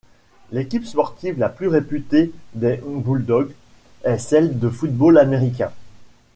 [0.51, 3.53] L'équipe sportive la plus réputée des Bulldogs
[4.03, 5.71] est celle de football américain.